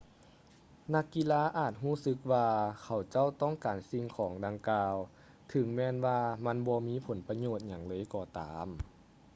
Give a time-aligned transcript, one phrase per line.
[0.93, 2.47] ນັກກິລາອາດຈະຮູ້ສຶກວ່າ
[2.83, 4.95] ເຂົາເຈົ້າຕ້ອງການສິ່ງຂອງດັ່ງກ່າວ
[5.49, 8.67] ເຖິງແມ່ນວ່າມັນບໍ່ມີຜົນປະໂຫຍດຫຍັງເລີຍກໍຕາມ